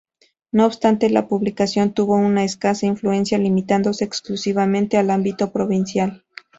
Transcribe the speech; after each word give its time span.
No 0.51 0.65
obstante, 0.65 1.11
la 1.11 1.27
publicación 1.27 1.93
tuvo 1.93 2.15
una 2.15 2.43
escasa 2.43 2.87
influencia, 2.87 3.37
limitándose 3.37 4.03
exclusivamente 4.03 4.97
al 4.97 5.11
ámbito 5.11 5.51
provincial. 5.51 6.23